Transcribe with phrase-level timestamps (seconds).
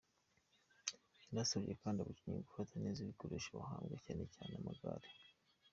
[1.25, 5.09] Yanasabye kandi abakinnyi gufata neza ibikoresho bahabwa, cyane cyane amagare.